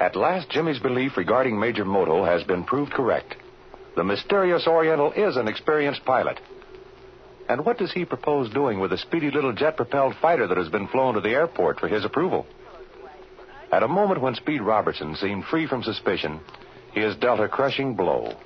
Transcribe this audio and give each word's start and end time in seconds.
At 0.00 0.14
last, 0.14 0.48
Jimmy's 0.50 0.78
belief 0.78 1.16
regarding 1.16 1.58
Major 1.58 1.84
Moto 1.84 2.24
has 2.24 2.44
been 2.44 2.64
proved 2.64 2.92
correct. 2.92 3.34
The 3.96 4.04
mysterious 4.04 4.66
Oriental 4.66 5.10
is 5.12 5.36
an 5.36 5.48
experienced 5.48 6.04
pilot. 6.04 6.38
And 7.48 7.64
what 7.64 7.78
does 7.78 7.92
he 7.92 8.04
propose 8.04 8.48
doing 8.50 8.78
with 8.78 8.90
the 8.90 8.98
speedy 8.98 9.30
little 9.30 9.52
jet 9.52 9.76
propelled 9.76 10.14
fighter 10.20 10.46
that 10.46 10.56
has 10.56 10.68
been 10.68 10.86
flown 10.86 11.14
to 11.14 11.20
the 11.20 11.30
airport 11.30 11.80
for 11.80 11.88
his 11.88 12.04
approval? 12.04 12.46
At 13.72 13.82
a 13.82 13.88
moment 13.88 14.20
when 14.20 14.34
Speed 14.34 14.62
Robertson 14.62 15.16
seemed 15.16 15.44
free 15.46 15.66
from 15.66 15.82
suspicion, 15.82 16.40
he 16.92 17.00
has 17.00 17.16
dealt 17.16 17.40
a 17.40 17.48
crushing 17.48 17.94
blow. 17.94 18.36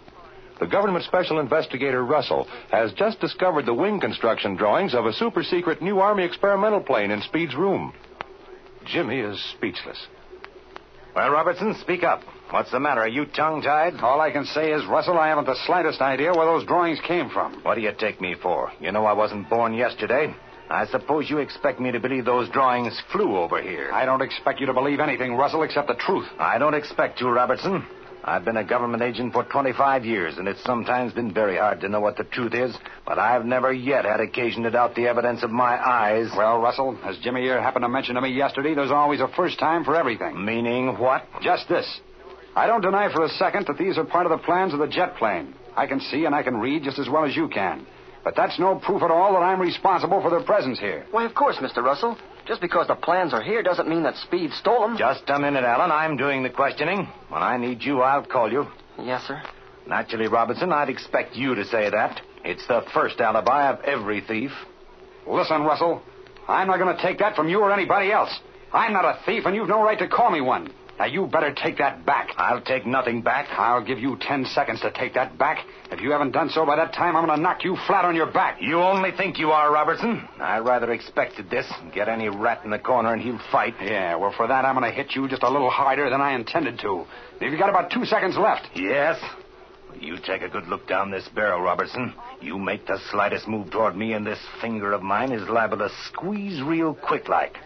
The 0.58 0.66
government 0.66 1.04
special 1.04 1.38
investigator 1.38 2.04
Russell 2.04 2.46
has 2.70 2.92
just 2.92 3.20
discovered 3.20 3.66
the 3.66 3.74
wing 3.74 4.00
construction 4.00 4.56
drawings 4.56 4.94
of 4.94 5.06
a 5.06 5.12
super 5.12 5.42
secret 5.42 5.82
new 5.82 5.98
Army 5.98 6.24
experimental 6.24 6.80
plane 6.80 7.10
in 7.10 7.20
Speed's 7.22 7.54
room. 7.54 7.92
Jimmy 8.86 9.18
is 9.20 9.42
speechless. 9.56 10.06
Well, 11.14 11.30
Robertson, 11.30 11.74
speak 11.80 12.04
up. 12.04 12.22
What's 12.50 12.70
the 12.70 12.80
matter? 12.80 13.02
Are 13.02 13.08
you 13.08 13.26
tongue 13.26 13.60
tied? 13.60 14.00
All 14.00 14.20
I 14.20 14.30
can 14.30 14.46
say 14.46 14.72
is, 14.72 14.86
Russell, 14.86 15.18
I 15.18 15.28
haven't 15.28 15.44
the 15.44 15.58
slightest 15.66 16.00
idea 16.00 16.32
where 16.32 16.46
those 16.46 16.66
drawings 16.66 17.00
came 17.06 17.28
from. 17.28 17.62
What 17.62 17.74
do 17.74 17.82
you 17.82 17.92
take 17.98 18.20
me 18.20 18.34
for? 18.42 18.72
You 18.80 18.92
know 18.92 19.04
I 19.04 19.12
wasn't 19.12 19.50
born 19.50 19.74
yesterday. 19.74 20.34
I 20.70 20.86
suppose 20.86 21.28
you 21.28 21.38
expect 21.38 21.80
me 21.80 21.92
to 21.92 22.00
believe 22.00 22.24
those 22.24 22.48
drawings 22.48 22.98
flew 23.12 23.36
over 23.36 23.60
here. 23.60 23.90
I 23.92 24.06
don't 24.06 24.22
expect 24.22 24.58
you 24.58 24.66
to 24.66 24.72
believe 24.72 25.00
anything, 25.00 25.34
Russell, 25.34 25.64
except 25.64 25.88
the 25.88 25.94
truth. 25.94 26.26
I 26.38 26.56
don't 26.56 26.74
expect 26.74 27.18
to, 27.18 27.28
Robertson. 27.28 27.86
I've 28.24 28.44
been 28.44 28.56
a 28.56 28.64
government 28.64 29.02
agent 29.02 29.32
for 29.32 29.42
25 29.42 30.04
years, 30.04 30.38
and 30.38 30.46
it's 30.46 30.62
sometimes 30.62 31.12
been 31.12 31.34
very 31.34 31.56
hard 31.56 31.80
to 31.80 31.88
know 31.88 32.00
what 32.00 32.16
the 32.16 32.22
truth 32.22 32.54
is, 32.54 32.76
but 33.04 33.18
I've 33.18 33.44
never 33.44 33.72
yet 33.72 34.04
had 34.04 34.20
occasion 34.20 34.62
to 34.62 34.70
doubt 34.70 34.94
the 34.94 35.08
evidence 35.08 35.42
of 35.42 35.50
my 35.50 35.76
eyes. 35.76 36.30
Well, 36.36 36.60
Russell, 36.60 36.96
as 37.04 37.18
Jimmy 37.18 37.40
here 37.40 37.60
happened 37.60 37.82
to 37.82 37.88
mention 37.88 38.14
to 38.14 38.20
me 38.20 38.30
yesterday, 38.30 38.74
there's 38.74 38.92
always 38.92 39.20
a 39.20 39.28
first 39.36 39.58
time 39.58 39.84
for 39.84 39.96
everything. 39.96 40.44
Meaning 40.44 40.98
what? 40.98 41.26
Just 41.42 41.68
this. 41.68 42.00
I 42.54 42.68
don't 42.68 42.82
deny 42.82 43.12
for 43.12 43.24
a 43.24 43.28
second 43.30 43.66
that 43.66 43.78
these 43.78 43.98
are 43.98 44.04
part 44.04 44.26
of 44.26 44.30
the 44.30 44.44
plans 44.44 44.72
of 44.72 44.78
the 44.78 44.86
jet 44.86 45.16
plane. 45.16 45.54
I 45.76 45.88
can 45.88 45.98
see 45.98 46.24
and 46.24 46.34
I 46.34 46.44
can 46.44 46.58
read 46.58 46.84
just 46.84 47.00
as 47.00 47.08
well 47.08 47.24
as 47.24 47.34
you 47.34 47.48
can. 47.48 47.86
But 48.22 48.36
that's 48.36 48.58
no 48.58 48.76
proof 48.76 49.02
at 49.02 49.10
all 49.10 49.32
that 49.32 49.40
I'm 49.40 49.60
responsible 49.60 50.20
for 50.22 50.30
their 50.30 50.44
presence 50.44 50.78
here. 50.78 51.06
Why, 51.10 51.24
of 51.24 51.34
course, 51.34 51.56
Mr. 51.56 51.82
Russell. 51.82 52.16
Just 52.46 52.60
because 52.60 52.88
the 52.88 52.94
plans 52.94 53.32
are 53.32 53.42
here 53.42 53.62
doesn't 53.62 53.88
mean 53.88 54.02
that 54.02 54.16
Speed 54.16 54.50
stole 54.52 54.80
them. 54.80 54.96
Just 54.96 55.22
a 55.28 55.38
minute, 55.38 55.64
Allen. 55.64 55.92
I'm 55.92 56.16
doing 56.16 56.42
the 56.42 56.50
questioning. 56.50 57.08
When 57.28 57.42
I 57.42 57.56
need 57.56 57.82
you, 57.82 58.00
I'll 58.00 58.24
call 58.24 58.50
you. 58.50 58.66
Yes, 58.98 59.22
sir. 59.26 59.42
Naturally, 59.86 60.28
Robinson, 60.28 60.72
I'd 60.72 60.88
expect 60.88 61.34
you 61.36 61.54
to 61.54 61.64
say 61.64 61.90
that. 61.90 62.20
It's 62.44 62.66
the 62.66 62.82
first 62.92 63.20
alibi 63.20 63.70
of 63.70 63.80
every 63.84 64.20
thief. 64.20 64.50
Listen, 65.26 65.62
Russell. 65.62 66.02
I'm 66.48 66.66
not 66.66 66.78
going 66.78 66.96
to 66.96 67.02
take 67.02 67.18
that 67.18 67.36
from 67.36 67.48
you 67.48 67.60
or 67.60 67.72
anybody 67.72 68.10
else. 68.10 68.36
I'm 68.72 68.92
not 68.92 69.04
a 69.04 69.18
thief, 69.24 69.44
and 69.46 69.54
you've 69.54 69.68
no 69.68 69.82
right 69.82 69.98
to 69.98 70.08
call 70.08 70.30
me 70.30 70.40
one. 70.40 70.72
Now, 71.02 71.08
you 71.08 71.26
better 71.26 71.52
take 71.52 71.78
that 71.78 72.06
back. 72.06 72.28
I'll 72.36 72.60
take 72.60 72.86
nothing 72.86 73.22
back. 73.22 73.48
I'll 73.58 73.84
give 73.84 73.98
you 73.98 74.16
ten 74.20 74.44
seconds 74.44 74.82
to 74.82 74.92
take 74.92 75.14
that 75.14 75.36
back. 75.36 75.66
If 75.90 76.00
you 76.00 76.12
haven't 76.12 76.30
done 76.30 76.48
so 76.48 76.64
by 76.64 76.76
that 76.76 76.92
time, 76.92 77.16
I'm 77.16 77.26
going 77.26 77.36
to 77.36 77.42
knock 77.42 77.64
you 77.64 77.76
flat 77.88 78.04
on 78.04 78.14
your 78.14 78.30
back. 78.30 78.58
You 78.60 78.78
only 78.78 79.10
think 79.10 79.36
you 79.36 79.50
are, 79.50 79.72
Robertson. 79.72 80.28
I 80.38 80.58
rather 80.58 80.92
expected 80.92 81.50
this. 81.50 81.66
Get 81.92 82.08
any 82.08 82.28
rat 82.28 82.60
in 82.64 82.70
the 82.70 82.78
corner 82.78 83.12
and 83.12 83.20
he'll 83.20 83.40
fight. 83.50 83.74
Yeah, 83.82 84.14
well, 84.14 84.32
for 84.36 84.46
that, 84.46 84.64
I'm 84.64 84.76
going 84.76 84.88
to 84.88 84.96
hit 84.96 85.16
you 85.16 85.26
just 85.26 85.42
a 85.42 85.50
little 85.50 85.70
harder 85.70 86.08
than 86.08 86.20
I 86.20 86.36
intended 86.36 86.78
to. 86.82 87.04
You've 87.40 87.58
got 87.58 87.68
about 87.68 87.90
two 87.90 88.04
seconds 88.04 88.36
left. 88.36 88.68
Yes? 88.76 89.20
You 89.98 90.18
take 90.24 90.42
a 90.42 90.48
good 90.48 90.68
look 90.68 90.86
down 90.86 91.10
this 91.10 91.28
barrel, 91.34 91.62
Robertson. 91.62 92.14
You 92.40 92.58
make 92.58 92.86
the 92.86 93.00
slightest 93.10 93.48
move 93.48 93.72
toward 93.72 93.96
me, 93.96 94.12
and 94.12 94.24
this 94.24 94.38
finger 94.60 94.92
of 94.92 95.02
mine 95.02 95.32
is 95.32 95.48
liable 95.48 95.78
to 95.78 95.90
squeeze 96.06 96.62
real 96.62 96.94
quick 96.94 97.28
like. 97.28 97.56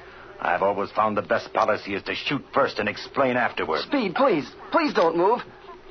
I've 0.40 0.62
always 0.62 0.90
found 0.90 1.16
the 1.16 1.22
best 1.22 1.52
policy 1.52 1.94
is 1.94 2.02
to 2.04 2.14
shoot 2.14 2.44
first 2.52 2.78
and 2.78 2.88
explain 2.88 3.36
afterward. 3.36 3.80
Speed, 3.80 4.14
please. 4.14 4.48
Please 4.70 4.92
don't 4.92 5.16
move. 5.16 5.40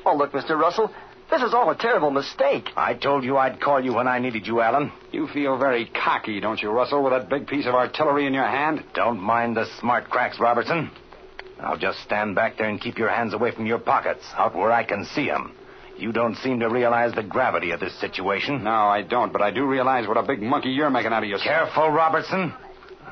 Oh, 0.05 0.15
look, 0.15 0.31
Mr. 0.31 0.57
Russell. 0.59 0.91
This 1.31 1.41
is 1.41 1.55
all 1.55 1.71
a 1.71 1.75
terrible 1.75 2.11
mistake. 2.11 2.69
I 2.77 2.93
told 2.93 3.23
you 3.23 3.37
I'd 3.37 3.59
call 3.59 3.83
you 3.83 3.93
when 3.95 4.07
I 4.07 4.19
needed 4.19 4.45
you, 4.45 4.61
Allen. 4.61 4.91
You 5.11 5.27
feel 5.27 5.57
very 5.57 5.87
cocky, 5.87 6.39
don't 6.39 6.61
you, 6.61 6.69
Russell, 6.69 7.03
with 7.03 7.13
that 7.13 7.29
big 7.29 7.47
piece 7.47 7.65
of 7.65 7.73
artillery 7.73 8.27
in 8.27 8.33
your 8.33 8.45
hand? 8.45 8.83
Don't 8.93 9.19
mind 9.19 9.57
the 9.57 9.65
smart 9.79 10.09
cracks, 10.09 10.39
Robertson. 10.39 10.91
I'll 11.59 11.77
just 11.77 11.99
stand 12.01 12.35
back 12.35 12.57
there 12.57 12.69
and 12.69 12.79
keep 12.79 12.99
your 12.99 13.09
hands 13.09 13.33
away 13.33 13.51
from 13.51 13.65
your 13.65 13.79
pockets, 13.79 14.23
out 14.35 14.55
where 14.55 14.71
I 14.71 14.83
can 14.83 15.05
see 15.05 15.31
'em. 15.31 15.53
You 15.97 16.11
don't 16.11 16.35
seem 16.35 16.59
to 16.59 16.69
realize 16.69 17.13
the 17.13 17.23
gravity 17.23 17.71
of 17.71 17.79
this 17.79 17.95
situation. 17.99 18.63
No, 18.63 18.69
I 18.89 19.01
don't, 19.01 19.31
but 19.31 19.41
I 19.41 19.49
do 19.51 19.65
realize 19.65 20.07
what 20.07 20.17
a 20.17 20.23
big 20.23 20.41
monkey 20.41 20.69
you're 20.69 20.89
making 20.89 21.13
out 21.13 21.23
of 21.23 21.29
yourself. 21.29 21.73
Careful, 21.73 21.89
Robertson. 21.89 22.53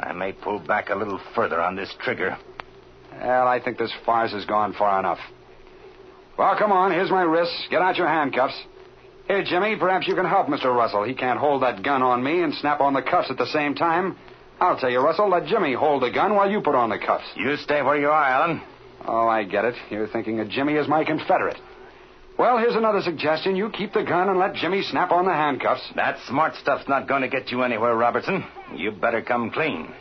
I 0.04 0.12
may 0.12 0.34
pull 0.34 0.60
back 0.60 0.90
a 0.90 0.96
little 0.96 1.20
further 1.34 1.62
on 1.62 1.76
this 1.76 1.94
trigger. 2.02 2.38
Well, 3.22 3.48
I 3.48 3.62
think 3.64 3.78
this 3.78 3.94
farce 4.06 4.34
has 4.34 4.46
gone 4.46 4.74
far 4.74 5.00
enough. 5.00 5.20
Well, 6.38 6.56
come 6.58 6.72
on. 6.72 6.92
Here's 6.92 7.10
my 7.10 7.22
wrists. 7.22 7.68
Get 7.70 7.82
out 7.82 7.96
your 7.96 8.08
handcuffs. 8.08 8.60
Here, 9.28 9.44
Jimmy, 9.44 9.78
perhaps 9.78 10.08
you 10.08 10.16
can 10.16 10.26
help 10.26 10.48
Mr. 10.48 10.76
Russell. 10.76 11.04
He 11.04 11.14
can't 11.14 11.40
hold 11.40 11.62
that 11.64 11.84
gun 11.84 12.02
on 12.02 12.22
me 12.22 12.42
and 12.42 12.54
snap 12.56 12.82
on 12.82 12.94
the 12.94 13.02
cuffs 13.02 13.32
at 13.32 13.38
the 13.38 13.46
same 13.46 13.76
time. 13.76 14.18
I'll 14.60 14.78
tell 14.78 14.90
you, 14.90 15.00
Russell, 15.00 15.30
let 15.30 15.46
Jimmy 15.46 15.74
hold 15.74 16.04
the 16.04 16.12
gun 16.12 16.36
while 16.36 16.50
you 16.50 16.62
put 16.62 16.76
on 16.76 16.90
the 16.90 17.00
cuffs. 17.00 17.26
You 17.36 17.56
stay 17.58 17.82
where 17.82 17.98
you 17.98 18.10
are, 18.10 18.24
Allen. 18.24 18.62
Oh, 19.06 19.28
I 19.28 19.44
get 19.44 19.64
it. 19.64 19.76
You're 19.90 20.08
thinking 20.08 20.40
of 20.42 20.50
Jimmy 20.50 20.78
as 20.78 20.88
my 20.88 21.06
Confederate. 21.06 21.58
Well, 22.38 22.58
here's 22.58 22.76
another 22.76 23.02
suggestion. 23.02 23.56
You 23.56 23.70
keep 23.70 23.94
the 23.94 24.04
gun 24.04 24.28
and 24.30 24.40
let 24.40 24.56
Jimmy 24.56 24.82
snap 24.82 25.12
on 25.12 25.26
the 25.26 25.32
handcuffs. 25.34 25.88
That 25.96 26.18
smart 26.28 26.56
stuff's 26.56 26.88
not 26.88 27.08
going 27.08 27.22
to 27.22 27.28
get 27.28 27.52
you 27.52 27.62
anywhere, 27.62 27.96
Robertson. 27.96 28.44
You 28.76 28.92
better 28.92 29.22
come 29.22 29.52
clean. 29.52 29.94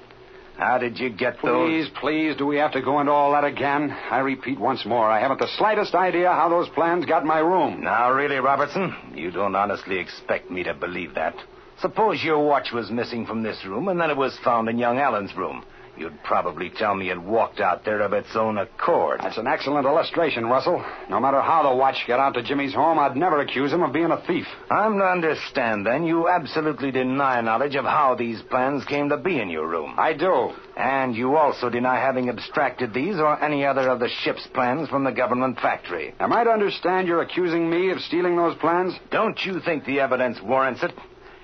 How 0.57 0.79
did 0.79 0.99
you 0.99 1.11
get 1.11 1.37
those? 1.43 1.69
please, 1.69 1.91
please, 2.01 2.37
do 2.37 2.47
we 2.47 2.57
have 2.57 2.73
to 2.73 2.83
go 2.83 3.01
into 3.01 3.13
all 3.13 3.33
that 3.33 3.45
again? 3.45 3.91
I 4.11 4.19
repeat 4.19 4.61
once 4.61 4.85
more, 4.85 5.11
I 5.11 5.21
haven't 5.21 5.41
the 5.41 5.49
slightest 5.59 5.95
idea 5.95 6.29
how 6.31 6.49
those 6.49 6.69
plans 6.71 7.05
got 7.07 7.25
my 7.25 7.39
room. 7.39 7.83
Now, 7.83 8.13
really, 8.13 8.37
Robertson, 8.37 8.95
you 9.15 9.31
don't 9.31 9.55
honestly 9.57 9.99
expect 9.99 10.51
me 10.51 10.63
to 10.63 10.75
believe 10.75 11.15
that. 11.15 11.35
Suppose 11.81 12.23
your 12.23 12.47
watch 12.47 12.69
was 12.73 12.91
missing 12.91 13.27
from 13.27 13.43
this 13.43 13.65
room 13.65 13.89
and 13.89 14.01
then 14.01 14.11
it 14.11 14.17
was 14.17 14.39
found 14.45 14.69
in 14.69 14.79
young 14.79 14.99
Allen's 14.99 15.35
room. 15.35 15.65
You'd 15.97 16.23
probably 16.25 16.71
tell 16.71 16.95
me 16.95 17.11
it 17.11 17.21
walked 17.21 17.61
out 17.61 17.85
there 17.85 18.01
of 18.01 18.15
its 18.15 18.35
own 18.35 18.57
accord. 18.57 19.21
That's 19.23 19.37
an 19.37 19.47
excellent 19.47 19.87
illustration, 19.87 20.47
Russell. 20.47 20.83
No 21.11 21.21
matter 21.21 21.41
how 21.43 21.69
the 21.69 21.77
watch 21.77 22.05
got 22.09 22.19
out 22.19 22.35
to 22.35 22.43
Jimmy's 22.43 22.73
home, 22.75 22.99
I'd 22.99 23.17
never 23.17 23.41
accuse 23.41 23.73
him 23.73 23.83
of 23.83 23.93
being 23.93 24.11
a 24.11 24.23
thief. 24.27 24.47
I'm 24.71 24.99
to 24.99 25.05
understand, 25.05 25.85
then, 25.85 26.05
you 26.05 26.29
absolutely 26.29 26.93
deny 26.93 27.41
knowledge 27.43 27.75
of 27.77 27.85
how 27.85 28.15
these 28.15 28.41
plans 28.43 28.85
came 28.87 29.11
to 29.11 29.19
be 29.19 29.39
in 29.39 29.51
your 29.51 29.69
room. 29.69 29.95
I 29.99 30.15
do. 30.15 30.53
And 30.77 31.15
you 31.15 31.37
also 31.37 31.69
deny 31.69 31.97
having 31.97 32.31
abstracted 32.31 32.95
these 32.95 33.17
or 33.17 33.43
any 33.43 33.67
other 33.67 33.91
of 33.91 34.01
the 34.01 34.09
ship's 34.09 34.47
plans 34.55 34.89
from 34.89 35.05
the 35.05 35.13
government 35.13 35.61
factory. 35.61 36.15
Am 36.19 36.33
I 36.33 36.45
to 36.45 36.51
understand 36.51 37.07
you're 37.07 37.21
accusing 37.21 37.69
me 37.69 37.91
of 37.91 38.01
stealing 38.01 38.37
those 38.37 38.57
plans? 38.57 38.95
Don't 39.11 39.39
you 39.45 39.61
think 39.61 39.85
the 39.85 40.01
evidence 40.01 40.41
warrants 40.41 40.83
it? 40.83 40.93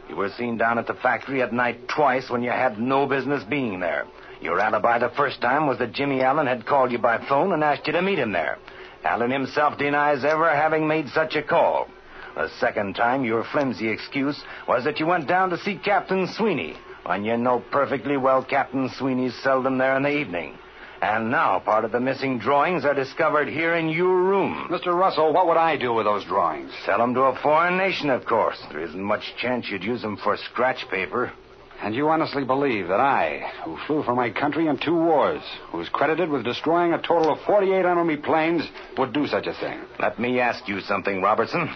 You 0.09 0.17
were 0.17 0.31
seen 0.31 0.57
down 0.57 0.79
at 0.79 0.87
the 0.87 0.95
factory 0.95 1.43
at 1.43 1.53
night 1.53 1.89
twice 1.89 2.31
when 2.31 2.43
you 2.43 2.51
had 2.51 2.79
no 2.79 3.07
business 3.07 3.45
being 3.45 3.81
there. 3.81 4.07
Your 4.41 4.59
alibi 4.61 4.99
the 4.99 5.11
first 5.11 5.41
time 5.41 5.67
was 5.67 5.79
that 5.79 5.93
Jimmy 5.93 6.23
Allen 6.23 6.47
had 6.47 6.67
called 6.67 6.93
you 6.93 6.99
by 6.99 7.19
phone 7.29 7.53
and 7.53 7.63
asked 7.63 7.87
you 7.87 7.93
to 7.93 8.03
meet 8.03 8.19
him 8.19 8.33
there. 8.33 8.59
Allen 9.05 9.31
himself 9.31 9.79
denies 9.79 10.25
ever 10.25 10.49
having 10.49 10.87
made 10.87 11.09
such 11.09 11.37
a 11.37 11.43
call. 11.43 11.89
The 12.35 12.49
second 12.61 12.95
time, 12.95 13.25
your 13.25 13.45
flimsy 13.45 13.89
excuse 13.89 14.41
was 14.67 14.85
that 14.85 15.01
you 15.01 15.07
went 15.07 15.27
down 15.27 15.51
to 15.51 15.59
see 15.59 15.77
Captain 15.77 16.27
Sweeney, 16.29 16.77
when 17.05 17.25
you 17.25 17.37
know 17.37 17.63
perfectly 17.73 18.17
well 18.17 18.45
Captain 18.45 18.89
Sweeney's 18.91 19.35
seldom 19.43 19.77
there 19.79 19.97
in 19.97 20.05
the 20.05 20.17
evening. 20.17 20.57
And 21.01 21.31
now 21.31 21.61
part 21.61 21.85
of 21.85 21.93
the 21.93 22.01
missing 22.01 22.39
drawings 22.39 22.85
are 22.85 22.95
discovered 22.95 23.49
here 23.49 23.77
in 23.77 23.89
your 23.89 24.23
room. 24.23 24.69
Mr. 24.71 24.99
Russell, 24.99 25.33
what 25.33 25.47
would 25.47 25.57
I 25.57 25.77
do 25.77 25.93
with 25.93 26.07
those 26.07 26.25
drawings? 26.25 26.73
Sell 26.85 26.99
them 26.99 27.15
to 27.15 27.23
a 27.23 27.39
foreign 27.41 27.77
nation, 27.77 28.11
of 28.11 28.25
course. 28.25 28.59
There 28.71 28.83
isn't 28.83 29.03
much 29.03 29.37
chance 29.41 29.69
you'd 29.71 29.85
use 29.85 30.03
them 30.03 30.17
for 30.17 30.37
scratch 30.37 30.85
paper. 30.91 31.33
And 31.81 31.95
you 31.95 32.09
honestly 32.09 32.45
believe 32.45 32.89
that 32.89 32.99
I, 32.99 33.53
who 33.65 33.79
flew 33.87 34.03
for 34.03 34.15
my 34.15 34.31
country 34.31 34.67
in 34.67 34.79
two 34.79 34.97
wars, 34.97 35.43
who's 35.71 35.89
credited 35.89 36.29
with 36.29 36.45
destroying 36.45 36.93
a 36.93 37.01
total 37.01 37.33
of 37.33 37.41
48 37.47 37.85
enemy 37.85 38.17
planes, 38.17 38.65
would 38.97 39.13
do 39.13 39.29
such 39.29 39.47
a 39.47 39.55
thing? 39.55 39.81
Let 40.01 40.19
me 40.19 40.41
ask 40.41 40.67
you 40.67 40.81
something, 40.81 41.23
Robertson. 41.23 41.73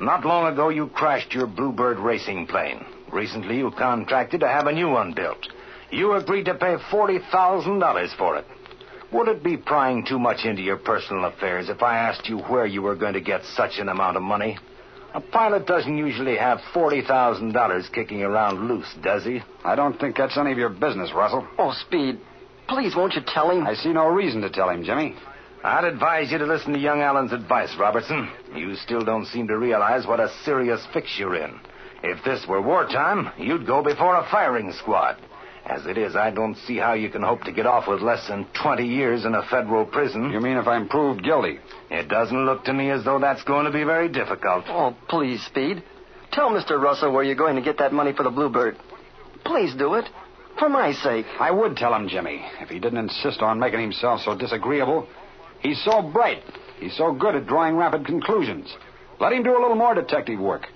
Not 0.00 0.24
long 0.24 0.50
ago, 0.50 0.70
you 0.70 0.86
crashed 0.88 1.34
your 1.34 1.46
Bluebird 1.46 1.98
racing 1.98 2.46
plane. 2.46 2.86
Recently, 3.12 3.58
you 3.58 3.70
contracted 3.70 4.40
to 4.40 4.48
have 4.48 4.66
a 4.66 4.72
new 4.72 4.88
one 4.88 5.12
built. 5.12 5.46
You 5.90 6.14
agreed 6.14 6.46
to 6.46 6.54
pay 6.54 6.76
$40,000 6.90 8.16
for 8.16 8.36
it. 8.38 8.46
Would 9.14 9.28
it 9.28 9.44
be 9.44 9.56
prying 9.56 10.04
too 10.04 10.18
much 10.18 10.44
into 10.44 10.60
your 10.60 10.76
personal 10.76 11.26
affairs 11.26 11.68
if 11.68 11.84
I 11.84 11.98
asked 11.98 12.28
you 12.28 12.38
where 12.38 12.66
you 12.66 12.82
were 12.82 12.96
going 12.96 13.12
to 13.12 13.20
get 13.20 13.44
such 13.44 13.78
an 13.78 13.88
amount 13.88 14.16
of 14.16 14.24
money? 14.24 14.58
A 15.14 15.20
pilot 15.20 15.68
doesn't 15.68 15.96
usually 15.96 16.36
have 16.36 16.58
$40,000 16.74 17.92
kicking 17.92 18.24
around 18.24 18.66
loose, 18.66 18.92
does 19.04 19.22
he? 19.22 19.40
I 19.64 19.76
don't 19.76 20.00
think 20.00 20.16
that's 20.16 20.36
any 20.36 20.50
of 20.50 20.58
your 20.58 20.68
business, 20.68 21.12
Russell. 21.14 21.46
Oh, 21.58 21.72
Speed, 21.86 22.18
please 22.66 22.96
won't 22.96 23.14
you 23.14 23.22
tell 23.24 23.52
him? 23.52 23.64
I 23.64 23.74
see 23.74 23.92
no 23.92 24.08
reason 24.08 24.40
to 24.40 24.50
tell 24.50 24.68
him, 24.68 24.82
Jimmy. 24.82 25.14
I'd 25.62 25.84
advise 25.84 26.32
you 26.32 26.38
to 26.38 26.46
listen 26.46 26.72
to 26.72 26.78
young 26.80 27.00
Allen's 27.00 27.32
advice, 27.32 27.72
Robertson. 27.78 28.28
You 28.56 28.74
still 28.74 29.04
don't 29.04 29.26
seem 29.26 29.46
to 29.46 29.56
realize 29.56 30.08
what 30.08 30.18
a 30.18 30.34
serious 30.44 30.84
fix 30.92 31.16
you're 31.20 31.36
in. 31.36 31.60
If 32.02 32.24
this 32.24 32.44
were 32.48 32.60
wartime, 32.60 33.30
you'd 33.38 33.64
go 33.64 33.80
before 33.80 34.16
a 34.16 34.28
firing 34.28 34.72
squad. 34.72 35.18
As 35.66 35.86
it 35.86 35.96
is, 35.96 36.14
I 36.14 36.30
don't 36.30 36.56
see 36.66 36.76
how 36.76 36.92
you 36.92 37.08
can 37.08 37.22
hope 37.22 37.42
to 37.44 37.52
get 37.52 37.66
off 37.66 37.88
with 37.88 38.02
less 38.02 38.28
than 38.28 38.46
20 38.62 38.86
years 38.86 39.24
in 39.24 39.34
a 39.34 39.42
federal 39.48 39.86
prison. 39.86 40.30
You 40.30 40.40
mean 40.40 40.58
if 40.58 40.66
I'm 40.66 40.88
proved 40.88 41.24
guilty? 41.24 41.58
It 41.90 42.08
doesn't 42.08 42.44
look 42.44 42.64
to 42.64 42.74
me 42.74 42.90
as 42.90 43.02
though 43.04 43.18
that's 43.18 43.42
going 43.44 43.64
to 43.64 43.72
be 43.72 43.84
very 43.84 44.10
difficult. 44.10 44.64
Oh, 44.68 44.94
please, 45.08 45.42
Speed. 45.46 45.82
Tell 46.32 46.50
Mr. 46.50 46.80
Russell 46.80 47.12
where 47.12 47.24
you're 47.24 47.34
going 47.34 47.56
to 47.56 47.62
get 47.62 47.78
that 47.78 47.94
money 47.94 48.12
for 48.12 48.24
the 48.24 48.30
Bluebird. 48.30 48.76
Please 49.44 49.74
do 49.74 49.94
it. 49.94 50.04
For 50.58 50.68
my 50.68 50.92
sake. 50.92 51.26
I 51.40 51.50
would 51.50 51.76
tell 51.76 51.94
him, 51.94 52.08
Jimmy, 52.08 52.44
if 52.60 52.68
he 52.68 52.78
didn't 52.78 52.98
insist 52.98 53.40
on 53.40 53.58
making 53.58 53.80
himself 53.80 54.20
so 54.20 54.36
disagreeable. 54.36 55.08
He's 55.60 55.82
so 55.82 56.02
bright. 56.02 56.42
He's 56.78 56.96
so 56.96 57.12
good 57.12 57.34
at 57.36 57.46
drawing 57.46 57.76
rapid 57.76 58.04
conclusions. 58.04 58.72
Let 59.18 59.32
him 59.32 59.42
do 59.42 59.56
a 59.56 59.60
little 59.60 59.76
more 59.76 59.94
detective 59.94 60.38
work. 60.38 60.66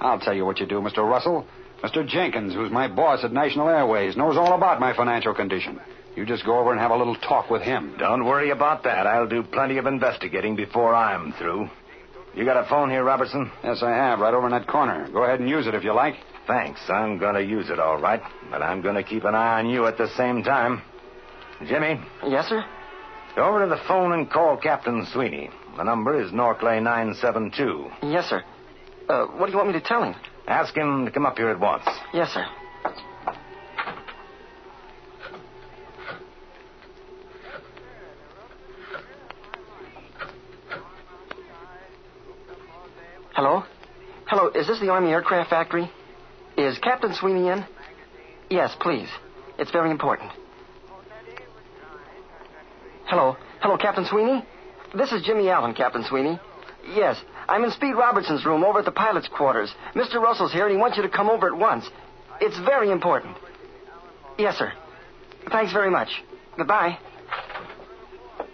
I'll 0.00 0.20
tell 0.20 0.34
you 0.34 0.44
what 0.46 0.60
you 0.60 0.66
do, 0.66 0.76
Mr. 0.76 0.98
Russell. 0.98 1.46
Mr. 1.82 2.06
Jenkins, 2.06 2.54
who's 2.54 2.70
my 2.72 2.88
boss 2.88 3.22
at 3.24 3.32
National 3.32 3.68
Airways, 3.68 4.16
knows 4.16 4.36
all 4.36 4.54
about 4.54 4.80
my 4.80 4.94
financial 4.96 5.34
condition. 5.34 5.80
You 6.16 6.26
just 6.26 6.44
go 6.44 6.58
over 6.58 6.72
and 6.72 6.80
have 6.80 6.90
a 6.90 6.96
little 6.96 7.14
talk 7.14 7.48
with 7.50 7.62
him. 7.62 7.94
Don't 7.98 8.24
worry 8.24 8.50
about 8.50 8.82
that. 8.84 9.06
I'll 9.06 9.28
do 9.28 9.42
plenty 9.44 9.78
of 9.78 9.86
investigating 9.86 10.56
before 10.56 10.94
I'm 10.94 11.32
through. 11.34 11.68
You 12.34 12.44
got 12.44 12.56
a 12.62 12.68
phone 12.68 12.90
here, 12.90 13.04
Robertson? 13.04 13.50
Yes, 13.62 13.82
I 13.82 13.90
have, 13.90 14.18
right 14.18 14.34
over 14.34 14.46
in 14.46 14.52
that 14.52 14.66
corner. 14.66 15.08
Go 15.12 15.22
ahead 15.24 15.38
and 15.40 15.48
use 15.48 15.66
it 15.68 15.74
if 15.74 15.84
you 15.84 15.92
like. 15.92 16.14
Thanks. 16.48 16.80
I'm 16.88 17.18
going 17.18 17.34
to 17.34 17.42
use 17.44 17.70
it 17.70 17.78
all 17.78 18.00
right, 18.00 18.22
but 18.50 18.62
I'm 18.62 18.82
going 18.82 18.96
to 18.96 19.04
keep 19.04 19.24
an 19.24 19.34
eye 19.34 19.60
on 19.60 19.68
you 19.70 19.86
at 19.86 19.96
the 19.98 20.08
same 20.16 20.42
time. 20.42 20.82
Jimmy, 21.66 22.00
Yes, 22.26 22.46
sir? 22.48 22.64
go 23.36 23.44
over 23.48 23.64
to 23.64 23.68
the 23.68 23.80
phone 23.86 24.12
and 24.12 24.28
call 24.30 24.56
Captain 24.56 25.06
Sweeney. 25.12 25.50
The 25.76 25.84
number 25.84 26.20
is 26.20 26.32
Norclay 26.32 26.80
972. 26.80 27.90
Yes, 28.02 28.26
sir. 28.28 28.42
Uh, 29.08 29.26
what 29.26 29.46
do 29.46 29.52
you 29.52 29.58
want 29.58 29.68
me 29.68 29.74
to 29.74 29.80
tell 29.80 30.02
him? 30.02 30.14
Ask 30.48 30.74
him 30.74 31.04
to 31.04 31.10
come 31.10 31.26
up 31.26 31.36
here 31.36 31.50
at 31.50 31.60
once. 31.60 31.84
Yes, 32.14 32.30
sir. 32.32 32.46
Hello? 43.34 43.62
Hello, 44.26 44.48
is 44.48 44.66
this 44.66 44.80
the 44.80 44.88
Army 44.88 45.10
Aircraft 45.10 45.50
Factory? 45.50 45.90
Is 46.56 46.78
Captain 46.78 47.12
Sweeney 47.12 47.48
in? 47.48 47.64
Yes, 48.48 48.74
please. 48.80 49.08
It's 49.58 49.70
very 49.70 49.90
important. 49.90 50.32
Hello? 53.04 53.36
Hello, 53.60 53.76
Captain 53.76 54.06
Sweeney? 54.06 54.42
This 54.96 55.12
is 55.12 55.22
Jimmy 55.22 55.50
Allen, 55.50 55.74
Captain 55.74 56.04
Sweeney. 56.04 56.40
Yes, 56.94 57.22
I'm 57.48 57.64
in 57.64 57.70
Speed 57.70 57.94
Robertson's 57.94 58.44
room 58.44 58.62
over 58.62 58.80
at 58.80 58.84
the 58.84 58.92
pilot's 58.92 59.28
quarters. 59.28 59.72
Mr. 59.94 60.16
Russell's 60.20 60.52
here 60.52 60.66
and 60.66 60.72
he 60.72 60.78
wants 60.78 60.96
you 60.96 61.02
to 61.02 61.08
come 61.08 61.30
over 61.30 61.46
at 61.46 61.56
once. 61.56 61.88
It's 62.40 62.58
very 62.58 62.90
important. 62.90 63.36
Yes, 64.38 64.56
sir. 64.56 64.72
Thanks 65.50 65.72
very 65.72 65.90
much. 65.90 66.08
Goodbye. 66.56 66.98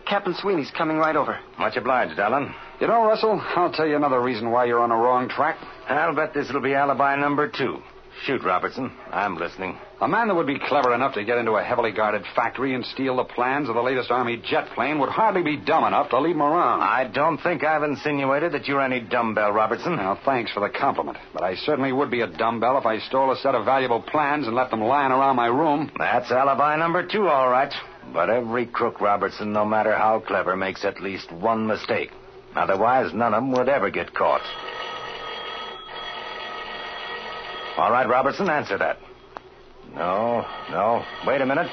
Captain 0.07 0.35
Sweeney's 0.35 0.71
coming 0.71 0.97
right 0.99 1.17
over. 1.17 1.39
Much 1.59 1.77
obliged, 1.77 2.19
Allen. 2.19 2.55
You 2.81 2.87
know, 2.87 3.05
Russell, 3.05 3.41
I'll 3.57 3.73
tell 3.73 3.87
you 3.87 3.97
another 3.97 4.21
reason 4.21 4.51
why 4.51 4.67
you're 4.67 4.81
on 4.81 4.91
the 4.91 4.95
wrong 4.95 5.29
track. 5.29 5.57
I'll 5.89 6.15
bet 6.15 6.35
this 6.35 6.53
will 6.53 6.61
be 6.61 6.75
alibi 6.75 7.17
number 7.17 7.49
two. 7.49 7.79
Shoot, 8.25 8.43
Robertson. 8.43 8.91
I'm 9.11 9.37
listening. 9.37 9.77
A 10.01 10.09
man 10.09 10.29
that 10.29 10.35
would 10.35 10.47
be 10.47 10.59
clever 10.59 10.95
enough 10.95 11.13
to 11.15 11.25
get 11.25 11.37
into 11.37 11.53
a 11.53 11.63
heavily 11.63 11.93
guarded 11.93 12.25
factory 12.35 12.75
and 12.75 12.85
steal 12.87 13.17
the 13.17 13.25
plans 13.25 13.69
of 13.69 13.75
the 13.75 13.83
latest 13.83 14.11
Army 14.11 14.43
jet 14.43 14.69
plane 14.75 14.99
would 14.99 15.11
hardly 15.11 15.43
be 15.43 15.59
dumb 15.59 15.85
enough 15.85 16.09
to 16.09 16.21
leave 16.21 16.35
him 16.35 16.43
around. 16.43 16.81
I 16.81 17.05
don't 17.05 17.37
think 17.39 17.65
I've 17.65 17.83
insinuated 17.83 18.53
that 18.53 18.67
you're 18.67 18.81
any 18.81 19.01
dumbbell, 19.01 19.53
Robertson. 19.53 19.97
Now, 19.97 20.19
thanks 20.25 20.51
for 20.53 20.61
the 20.61 20.71
compliment, 20.71 21.19
but 21.35 21.43
I 21.43 21.55
certainly 21.55 21.93
would 21.93 22.11
be 22.11 22.23
a 22.23 22.27
dumbbell 22.27 22.79
if 22.79 22.87
I 22.87 22.99
stole 23.01 23.31
a 23.31 23.37
set 23.37 23.55
of 23.55 23.67
valuable 23.67 24.01
plans 24.01 24.47
and 24.47 24.57
left 24.57 24.71
them 24.71 24.83
lying 24.83 25.13
around 25.13 25.37
my 25.37 25.49
room. 25.49 25.91
That's 25.99 26.31
alibi 26.31 26.77
number 26.77 27.07
two, 27.07 27.29
all 27.29 27.51
right. 27.51 27.73
But 28.13 28.31
every 28.31 28.65
crook, 28.65 29.03
Robertson, 29.03 29.53
no 29.53 29.67
matter 29.67 29.95
how 29.95 30.21
clever, 30.21 30.57
makes 30.57 30.85
at 30.85 31.03
least 31.03 31.31
one 31.31 31.67
mistake. 31.67 32.11
Otherwise, 32.57 33.13
none 33.13 33.35
of 33.35 33.43
them 33.43 33.53
would 33.53 33.69
ever 33.69 33.91
get 33.91 34.15
caught. 34.15 34.43
All 37.77 37.91
right, 37.91 38.09
Robertson, 38.09 38.49
answer 38.49 38.79
that. 38.79 38.99
No, 39.95 40.47
no. 40.71 41.05
Wait 41.27 41.41
a 41.41 41.47
minute. 41.47 41.69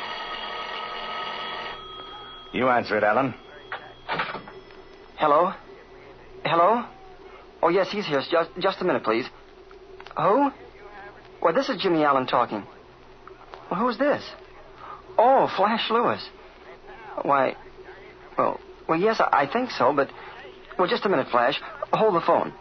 You 2.53 2.69
answer 2.69 2.97
it, 2.97 3.03
Allen. 3.03 3.33
Hello? 5.17 5.53
Hello? 6.43 6.85
Oh, 7.61 7.69
yes, 7.69 7.91
he's 7.91 8.05
here. 8.05 8.21
Just, 8.29 8.49
just 8.59 8.81
a 8.81 8.83
minute, 8.83 9.03
please. 9.03 9.25
Who? 10.17 10.51
Well, 11.41 11.53
this 11.53 11.69
is 11.69 11.81
Jimmy 11.81 12.03
Allen 12.03 12.25
talking. 12.25 12.63
Well, 13.69 13.79
who's 13.79 13.97
this? 13.97 14.23
Oh, 15.17 15.49
Flash 15.55 15.89
Lewis. 15.91 16.27
Why, 17.21 17.55
well, 18.37 18.59
well, 18.87 18.99
yes, 18.99 19.19
I, 19.19 19.43
I 19.43 19.51
think 19.51 19.69
so, 19.71 19.93
but, 19.93 20.09
well, 20.79 20.87
just 20.87 21.05
a 21.05 21.09
minute, 21.09 21.27
Flash. 21.29 21.61
Hold 21.93 22.15
the 22.15 22.21
phone. 22.21 22.53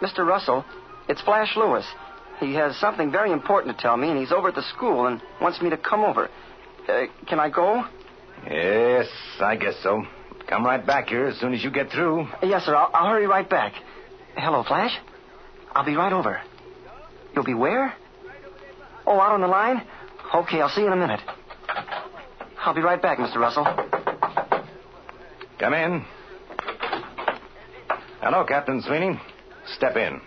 Mr. 0.00 0.26
Russell, 0.26 0.64
it's 1.08 1.22
Flash 1.22 1.56
Lewis. 1.56 1.86
He 2.40 2.54
has 2.54 2.76
something 2.76 3.10
very 3.10 3.32
important 3.32 3.76
to 3.76 3.82
tell 3.82 3.96
me, 3.96 4.10
and 4.10 4.18
he's 4.18 4.32
over 4.32 4.48
at 4.48 4.54
the 4.54 4.62
school 4.74 5.06
and 5.06 5.20
wants 5.40 5.60
me 5.60 5.70
to 5.70 5.76
come 5.76 6.04
over. 6.04 6.28
Uh, 6.88 7.04
can 7.26 7.40
I 7.40 7.50
go? 7.50 7.84
Yes, 8.48 9.06
I 9.40 9.56
guess 9.56 9.74
so. 9.82 10.04
Come 10.48 10.64
right 10.64 10.84
back 10.84 11.08
here 11.08 11.26
as 11.26 11.38
soon 11.38 11.52
as 11.52 11.62
you 11.62 11.70
get 11.70 11.90
through. 11.90 12.26
Yes, 12.42 12.64
sir. 12.64 12.74
I'll, 12.74 12.90
I'll 12.94 13.10
hurry 13.10 13.26
right 13.26 13.48
back. 13.48 13.74
Hello, 14.36 14.62
Flash. 14.62 14.92
I'll 15.72 15.84
be 15.84 15.96
right 15.96 16.12
over. 16.12 16.40
You'll 17.34 17.44
be 17.44 17.54
where? 17.54 17.92
Oh, 19.06 19.20
out 19.20 19.32
on 19.32 19.40
the 19.40 19.46
line? 19.48 19.82
Okay, 20.34 20.60
I'll 20.60 20.68
see 20.70 20.82
you 20.82 20.86
in 20.86 20.92
a 20.92 20.96
minute. 20.96 21.20
I'll 22.60 22.74
be 22.74 22.80
right 22.80 23.00
back, 23.00 23.18
Mr. 23.18 23.36
Russell. 23.36 23.64
Come 25.58 25.74
in. 25.74 26.04
Hello, 28.20 28.44
Captain 28.46 28.82
Sweeney. 28.82 29.20
Step 29.76 29.96
in. 29.96 30.20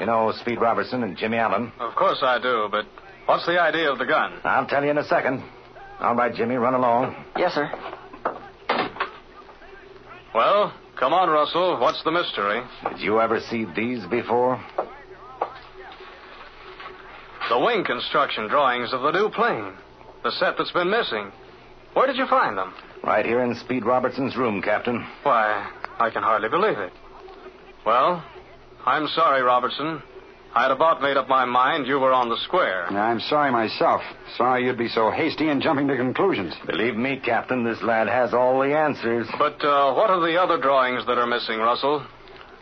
You 0.00 0.06
know 0.06 0.32
Speed 0.40 0.60
Robertson 0.60 1.02
and 1.04 1.16
Jimmy 1.16 1.38
Allen. 1.38 1.72
Of 1.78 1.94
course 1.94 2.18
I 2.22 2.38
do, 2.40 2.68
but 2.70 2.84
what's 3.26 3.46
the 3.46 3.60
idea 3.60 3.90
of 3.90 3.98
the 3.98 4.06
gun? 4.06 4.40
I'll 4.44 4.66
tell 4.66 4.84
you 4.84 4.90
in 4.90 4.98
a 4.98 5.04
second. 5.04 5.42
All 6.00 6.14
right, 6.16 6.34
Jimmy, 6.34 6.56
run 6.56 6.74
along. 6.74 7.14
Yes, 7.36 7.54
sir. 7.54 7.70
Well, 10.34 10.74
come 10.98 11.12
on, 11.12 11.28
Russell. 11.30 11.78
What's 11.78 12.02
the 12.02 12.10
mystery? 12.10 12.60
Did 12.90 13.00
you 13.00 13.20
ever 13.20 13.38
see 13.40 13.66
these 13.76 14.04
before? 14.06 14.62
The 17.48 17.58
wing 17.60 17.84
construction 17.84 18.48
drawings 18.48 18.92
of 18.92 19.02
the 19.02 19.12
new 19.12 19.28
plane. 19.30 19.74
The 20.24 20.32
set 20.32 20.54
that's 20.58 20.72
been 20.72 20.90
missing. 20.90 21.30
Where 21.92 22.06
did 22.08 22.16
you 22.16 22.26
find 22.26 22.58
them? 22.58 22.74
Right 23.04 23.24
here 23.24 23.44
in 23.44 23.54
Speed 23.54 23.84
Robertson's 23.84 24.36
room, 24.36 24.60
Captain. 24.62 25.06
Why, 25.22 25.70
I 26.00 26.10
can 26.10 26.22
hardly 26.22 26.48
believe 26.48 26.78
it. 26.78 26.92
Well, 27.86 28.24
I'm 28.86 29.08
sorry, 29.08 29.42
Robertson. 29.42 30.02
I'd 30.54 30.70
about 30.70 31.02
made 31.02 31.16
up 31.16 31.28
my 31.28 31.44
mind 31.44 31.86
you 31.86 31.98
were 31.98 32.12
on 32.12 32.28
the 32.28 32.36
square. 32.44 32.86
I'm 32.86 33.18
sorry 33.18 33.50
myself. 33.50 34.02
Sorry 34.36 34.64
you'd 34.64 34.78
be 34.78 34.88
so 34.88 35.10
hasty 35.10 35.48
in 35.48 35.60
jumping 35.60 35.88
to 35.88 35.96
conclusions. 35.96 36.54
Believe 36.66 36.94
me, 36.94 37.20
Captain, 37.24 37.64
this 37.64 37.82
lad 37.82 38.06
has 38.08 38.32
all 38.32 38.60
the 38.60 38.76
answers. 38.76 39.26
But 39.36 39.64
uh, 39.64 39.94
what 39.94 40.10
are 40.10 40.20
the 40.20 40.40
other 40.40 40.60
drawings 40.60 41.04
that 41.06 41.18
are 41.18 41.26
missing, 41.26 41.58
Russell? 41.58 42.06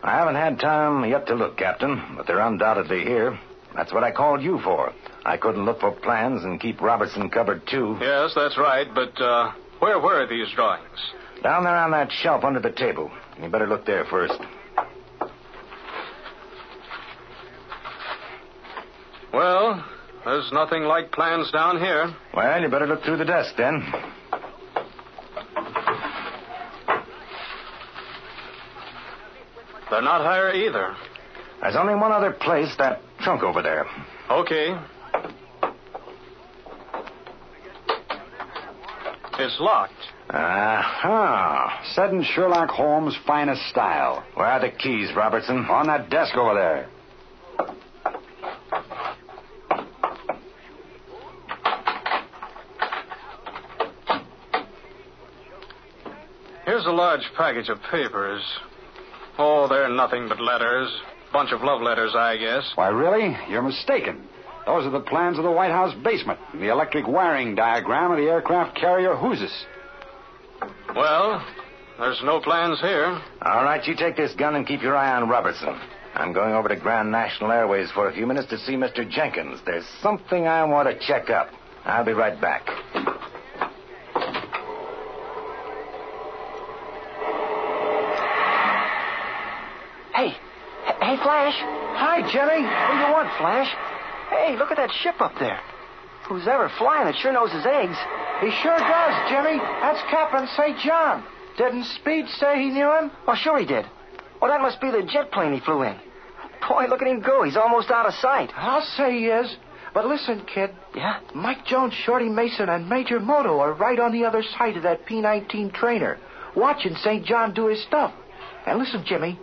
I 0.01 0.11
haven't 0.17 0.35
had 0.35 0.59
time 0.59 1.07
yet 1.09 1.27
to 1.27 1.35
look, 1.35 1.57
Captain, 1.57 2.01
but 2.17 2.25
they're 2.25 2.39
undoubtedly 2.39 3.03
here. 3.03 3.37
That's 3.75 3.93
what 3.93 4.03
I 4.03 4.11
called 4.11 4.41
you 4.41 4.59
for. 4.63 4.91
I 5.25 5.37
couldn't 5.37 5.65
look 5.65 5.79
for 5.81 5.91
plans 5.91 6.43
and 6.43 6.59
keep 6.59 6.81
Robertson 6.81 7.29
covered, 7.29 7.67
too. 7.67 7.97
Yes, 8.01 8.31
that's 8.35 8.57
right, 8.57 8.87
but 8.93 9.19
uh, 9.21 9.51
where 9.79 9.99
were 9.99 10.25
these 10.27 10.47
drawings? 10.55 11.13
Down 11.43 11.63
there 11.63 11.75
on 11.75 11.91
that 11.91 12.11
shelf 12.11 12.43
under 12.43 12.59
the 12.59 12.71
table. 12.71 13.11
You 13.41 13.49
better 13.49 13.67
look 13.67 13.85
there 13.85 14.05
first. 14.05 14.39
Well, 19.33 19.83
there's 20.25 20.51
nothing 20.51 20.83
like 20.83 21.11
plans 21.11 21.51
down 21.51 21.79
here. 21.79 22.13
Well, 22.33 22.61
you 22.61 22.69
better 22.69 22.87
look 22.87 23.03
through 23.03 23.17
the 23.17 23.25
desk 23.25 23.53
then. 23.57 23.83
They're 29.89 30.01
not 30.01 30.21
here 30.33 30.67
either. 30.67 30.95
There's 31.61 31.75
only 31.75 31.95
one 31.95 32.11
other 32.11 32.31
place, 32.31 32.73
that 32.77 33.01
trunk 33.19 33.43
over 33.43 33.61
there. 33.61 33.85
Okay. 34.29 34.75
It's 39.39 39.57
locked. 39.59 39.93
Uh-huh. 40.29 40.37
Aha. 40.39 41.81
Set 41.93 42.09
in 42.11 42.23
Sherlock 42.23 42.69
Holmes' 42.69 43.17
finest 43.27 43.61
style. 43.69 44.23
Where 44.33 44.47
are 44.47 44.59
the 44.59 44.71
keys, 44.71 45.09
Robertson? 45.15 45.65
On 45.65 45.87
that 45.87 46.09
desk 46.09 46.35
over 46.35 46.53
there. 46.53 46.89
Here's 56.83 56.91
a 56.91 56.97
large 56.97 57.23
package 57.37 57.69
of 57.69 57.81
papers. 57.89 58.43
Oh, 59.37 59.69
they're 59.69 59.87
nothing 59.87 60.27
but 60.27 60.41
letters. 60.41 60.93
Bunch 61.31 61.53
of 61.53 61.61
love 61.61 61.81
letters, 61.81 62.13
I 62.13 62.35
guess. 62.35 62.73
Why, 62.75 62.89
really? 62.89 63.33
You're 63.49 63.61
mistaken. 63.61 64.27
Those 64.65 64.85
are 64.85 64.89
the 64.89 64.99
plans 64.99 65.37
of 65.37 65.45
the 65.45 65.51
White 65.51 65.71
House 65.71 65.95
basement 66.03 66.41
and 66.51 66.61
the 66.61 66.69
electric 66.69 67.07
wiring 67.07 67.55
diagram 67.55 68.11
of 68.11 68.17
the 68.17 68.25
aircraft 68.25 68.75
carrier 68.75 69.15
Hoosius. 69.15 69.63
Well, 70.93 71.41
there's 71.99 72.19
no 72.25 72.41
plans 72.41 72.81
here. 72.81 73.17
All 73.43 73.63
right, 73.63 73.87
you 73.87 73.95
take 73.95 74.17
this 74.17 74.35
gun 74.35 74.55
and 74.55 74.67
keep 74.67 74.81
your 74.81 74.97
eye 74.97 75.15
on 75.15 75.29
Robertson. 75.29 75.79
I'm 76.15 76.33
going 76.33 76.53
over 76.53 76.67
to 76.67 76.75
Grand 76.75 77.09
National 77.09 77.53
Airways 77.53 77.91
for 77.91 78.09
a 78.09 78.13
few 78.13 78.27
minutes 78.27 78.49
to 78.49 78.57
see 78.57 78.73
Mr. 78.73 79.09
Jenkins. 79.09 79.61
There's 79.65 79.87
something 80.01 80.47
I 80.47 80.65
want 80.65 80.89
to 80.89 81.07
check 81.07 81.29
up. 81.29 81.47
I'll 81.85 82.03
be 82.03 82.11
right 82.11 82.39
back. 82.41 82.67
Hey, 90.13 90.29
hey, 91.01 91.17
Flash. 91.53 91.93
Hi, 91.95 92.21
Jimmy. 92.31 92.63
What 92.65 92.91
do 92.91 93.05
you 93.05 93.13
want, 93.13 93.29
Flash? 93.37 93.69
Hey, 94.29 94.55
look 94.57 94.71
at 94.71 94.77
that 94.77 94.91
ship 95.01 95.19
up 95.19 95.33
there. 95.39 95.59
Who's 96.27 96.47
ever 96.47 96.71
flying 96.77 97.07
it 97.07 97.15
sure 97.21 97.33
knows 97.33 97.51
his 97.51 97.65
eggs. 97.65 97.97
He 98.41 98.49
sure 98.61 98.77
does, 98.77 99.29
Jimmy. 99.29 99.59
That's 99.59 100.01
Captain 100.09 100.47
St. 100.55 100.79
John. 100.79 101.23
Didn't 101.57 101.83
Speed 101.83 102.25
say 102.39 102.59
he 102.59 102.69
knew 102.69 102.89
him? 102.97 103.11
Well, 103.27 103.35
sure 103.35 103.59
he 103.59 103.65
did. 103.65 103.85
Well, 104.41 104.49
that 104.49 104.61
must 104.61 104.81
be 104.81 104.89
the 104.89 105.03
jet 105.03 105.31
plane 105.31 105.53
he 105.53 105.59
flew 105.59 105.83
in. 105.83 105.95
Boy, 106.67 106.87
look 106.89 107.01
at 107.01 107.07
him 107.07 107.21
go. 107.21 107.43
He's 107.43 107.57
almost 107.57 107.91
out 107.91 108.07
of 108.07 108.13
sight. 108.15 108.51
I'll 108.55 108.85
say 108.97 109.19
he 109.19 109.25
is. 109.27 109.55
But 109.93 110.07
listen, 110.07 110.45
kid. 110.45 110.71
Yeah? 110.95 111.19
Mike 111.35 111.65
Jones, 111.65 111.93
Shorty 111.93 112.29
Mason, 112.29 112.69
and 112.69 112.89
Major 112.89 113.19
Moto 113.19 113.59
are 113.59 113.73
right 113.73 113.99
on 113.99 114.11
the 114.11 114.25
other 114.25 114.43
side 114.57 114.77
of 114.77 114.83
that 114.83 115.05
P 115.05 115.21
19 115.21 115.71
trainer, 115.71 116.17
watching 116.55 116.95
St. 116.95 117.25
John 117.25 117.53
do 117.53 117.67
his 117.67 117.83
stuff. 117.83 118.13
And 118.65 118.79
listen, 118.79 119.03
Jimmy, 119.05 119.37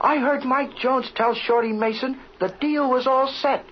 I 0.00 0.16
heard 0.18 0.44
Mike 0.44 0.76
Jones 0.76 1.10
tell 1.14 1.34
Shorty 1.34 1.72
Mason 1.72 2.18
the 2.38 2.54
deal 2.60 2.88
was 2.88 3.06
all 3.06 3.28
set. 3.28 3.64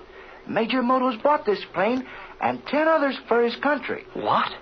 Major 0.46 0.82
Moto's 0.82 1.20
bought 1.22 1.46
this 1.46 1.64
plane 1.72 2.06
and 2.40 2.64
ten 2.66 2.86
others 2.88 3.18
for 3.28 3.42
his 3.42 3.56
country. 3.56 4.04
What? 4.14 4.52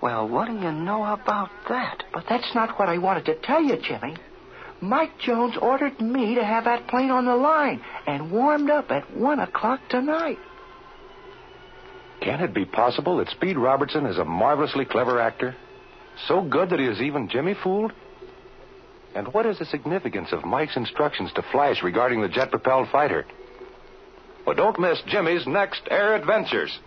Well, 0.00 0.28
what 0.28 0.46
do 0.46 0.54
you 0.54 0.72
know 0.72 1.04
about 1.04 1.50
that? 1.68 2.04
But 2.12 2.24
that's 2.28 2.54
not 2.54 2.78
what 2.78 2.88
I 2.88 2.98
wanted 2.98 3.26
to 3.26 3.34
tell 3.34 3.62
you, 3.62 3.76
Jimmy. 3.76 4.16
Mike 4.80 5.18
Jones 5.18 5.56
ordered 5.60 6.00
me 6.00 6.36
to 6.36 6.44
have 6.44 6.64
that 6.64 6.88
plane 6.88 7.10
on 7.10 7.26
the 7.26 7.36
line 7.36 7.82
and 8.06 8.32
warmed 8.32 8.70
up 8.70 8.90
at 8.90 9.14
one 9.14 9.38
o'clock 9.38 9.80
tonight. 9.90 10.38
Can 12.22 12.40
it 12.40 12.54
be 12.54 12.64
possible 12.64 13.18
that 13.18 13.28
Speed 13.28 13.58
Robertson 13.58 14.06
is 14.06 14.18
a 14.18 14.24
marvelously 14.24 14.84
clever 14.84 15.20
actor? 15.20 15.54
So 16.26 16.42
good 16.42 16.70
that 16.70 16.80
he 16.80 16.86
has 16.86 17.00
even 17.00 17.28
Jimmy 17.28 17.54
fooled? 17.62 17.92
And 19.14 19.28
what 19.34 19.46
is 19.46 19.58
the 19.58 19.64
significance 19.64 20.32
of 20.32 20.44
Mike's 20.44 20.76
instructions 20.76 21.32
to 21.34 21.42
Flash 21.50 21.82
regarding 21.82 22.20
the 22.20 22.28
jet 22.28 22.50
propelled 22.50 22.88
fighter? 22.90 23.26
Well, 24.46 24.56
don't 24.56 24.78
miss 24.78 25.00
Jimmy's 25.06 25.46
next 25.46 25.82
air 25.90 26.14
adventures. 26.14 26.78